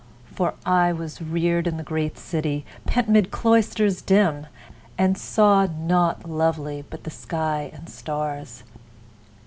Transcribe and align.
For 0.33 0.55
I 0.65 0.91
was 0.91 1.21
reared 1.21 1.67
In 1.67 1.77
the 1.77 1.83
great 1.83 2.17
city, 2.17 2.65
pent 2.87 3.07
'mid 3.07 3.29
cloisters 3.29 4.01
dim, 4.01 4.47
And 4.97 5.15
saw 5.15 5.67
nought 5.67 6.27
lovely 6.27 6.83
but 6.89 7.03
the 7.03 7.11
sky 7.11 7.69
and 7.71 7.87
stars. 7.87 8.63